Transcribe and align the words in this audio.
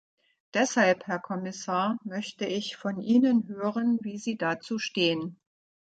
Deshalb, 0.55 1.05
Herr 1.05 1.19
Kommissar, 1.19 1.99
möchte 2.03 2.45
ich 2.47 2.75
von 2.75 2.99
Ihnen 3.01 3.47
hören, 3.47 3.99
wie 4.01 4.17
Sie 4.17 4.35
dazu 4.35 4.79
stehen. 4.79 5.39